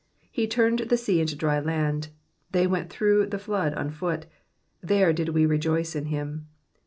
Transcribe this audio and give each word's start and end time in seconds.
6 0.21 0.29
He 0.31 0.47
turned 0.47 0.79
the 0.79 0.97
sea 0.97 1.21
into 1.21 1.35
dry 1.35 1.59
land: 1.59 2.07
they 2.53 2.65
went 2.65 2.89
through 2.89 3.27
the 3.27 3.37
flood 3.37 3.75
on 3.75 3.91
foot: 3.91 4.25
there 4.81 5.13
did 5.13 5.29
we 5.29 5.45
rejoice 5.45 5.95
in 5.95 6.05
him. 6.05 6.47